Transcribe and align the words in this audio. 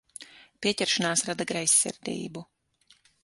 Pieķeršanās 0.65 1.23
rada 1.27 1.47
greizsirdību. 1.53 2.45